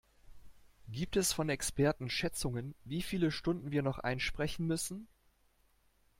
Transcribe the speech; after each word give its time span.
Gibt 0.89 1.15
es 1.15 1.31
von 1.31 1.49
Experten 1.49 2.09
Schätzungen, 2.09 2.73
wie 2.85 3.03
viele 3.03 3.29
Stunden 3.29 3.69
wir 3.69 3.83
noch 3.83 3.99
einsprechen 3.99 4.65
müssen? 4.65 5.07